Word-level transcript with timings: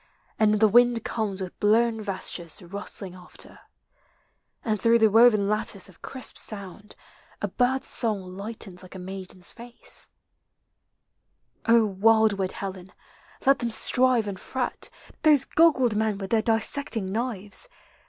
And 0.39 0.55
the 0.59 0.67
wind 0.67 1.03
comes 1.05 1.41
with 1.41 1.59
blown 1.59 2.01
vestures 2.01 2.59
rustling 2.63 3.13
after, 3.13 3.59
And 4.65 4.81
through 4.81 4.97
the 4.97 5.11
woven 5.11 5.47
lattice 5.47 5.87
of 5.89 6.01
crisp 6.01 6.39
sound 6.39 6.95
A 7.39 7.47
bird's 7.47 7.85
song 7.87 8.23
lightens 8.35 8.81
like 8.81 8.95
a 8.95 8.97
maiden's 8.97 9.51
face, 9.53 10.07
O 11.67 11.85
wildwood 11.85 12.53
Helen, 12.53 12.91
let 13.45 13.59
them 13.59 13.69
strive 13.69 14.27
and 14.27 14.39
fret, 14.39 14.89
Those 15.21 15.45
goggled 15.45 15.95
men 15.95 16.17
with 16.17 16.31
their 16.31 16.41
dissecting 16.41 17.11
knives 17.11 17.69